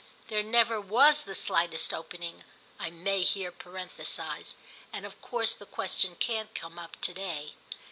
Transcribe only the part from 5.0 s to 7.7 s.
of course the question can't come up to day.